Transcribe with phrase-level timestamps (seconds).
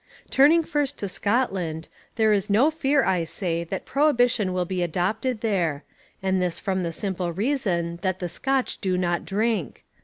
[0.31, 5.41] Turning first to Scotland, there is no fear, I say, that prohibition will be adopted
[5.41, 5.83] there:
[6.23, 9.83] and this from the simple reason that the Scotch do not drink.